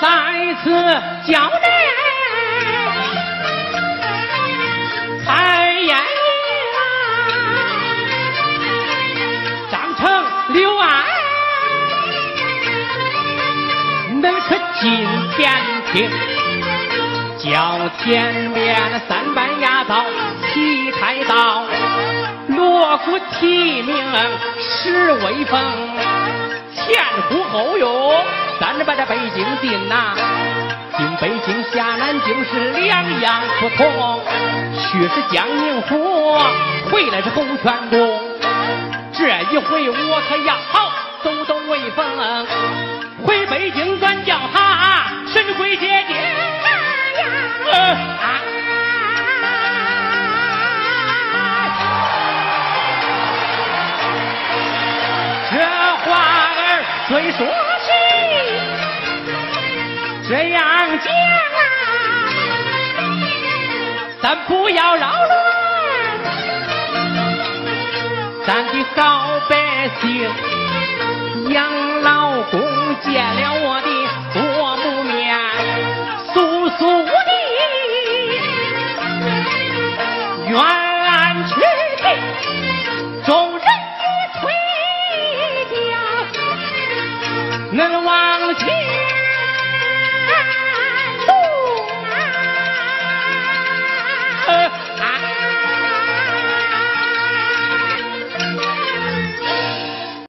[0.00, 0.08] 在
[0.62, 0.70] 此
[1.30, 1.68] 交代，
[5.26, 6.80] 开言啊，
[9.70, 10.24] 张成
[10.54, 11.04] 刘安，
[14.22, 15.06] 能是进
[15.36, 15.52] 天
[15.92, 16.10] 听，
[17.36, 20.02] 叫前面三班牙刀
[20.46, 21.64] 齐开刀，
[22.48, 23.94] 锣鼓齐鸣，
[24.58, 25.60] 十威风，
[26.74, 28.24] 前呼后拥。
[28.60, 30.14] 咱这把这北京进呐，
[30.98, 34.20] 进北京下南京是两样不同，
[34.76, 36.38] 去是江宁府，
[36.90, 38.20] 回来是洪泉宫，
[39.12, 40.56] 这一回我可要
[41.24, 42.46] 抖抖威风，
[43.24, 47.80] 回北京咱叫他神龟姐姐呀！
[55.50, 55.56] 这
[56.04, 56.08] 话
[56.54, 57.46] 儿虽说
[60.30, 60.62] 这样
[61.00, 61.42] 讲啊，
[64.22, 65.32] 咱不要扰乱
[68.46, 70.30] 咱的好百姓。
[71.48, 71.58] 杨
[72.02, 72.60] 老公
[73.02, 73.88] 见了我的
[74.32, 74.40] 多
[74.76, 75.36] 母面，
[76.32, 77.10] 速速的
[80.46, 80.54] 冤
[81.48, 81.50] 屈
[82.04, 82.06] 的
[83.26, 83.64] 众人
[83.98, 84.02] 的
[84.38, 84.42] 推
[85.74, 85.74] 掉，
[87.74, 88.19] 恁娃。